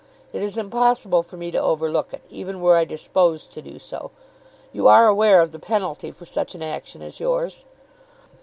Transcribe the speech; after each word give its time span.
It 0.33 0.41
is 0.41 0.57
impossible 0.57 1.21
for 1.21 1.37
me 1.37 1.51
to 1.51 1.61
overlook 1.61 2.11
it, 2.11 2.23
even 2.27 2.59
were 2.59 2.75
I 2.75 2.85
disposed 2.85 3.51
to 3.53 3.61
do 3.61 3.77
so. 3.77 4.09
You 4.73 4.87
are 4.87 5.07
aware 5.07 5.41
of 5.41 5.51
the 5.51 5.59
penalty 5.59 6.09
for 6.09 6.25
such 6.25 6.55
an 6.55 6.63
action 6.63 7.03
as 7.03 7.19
yours?" 7.19 7.65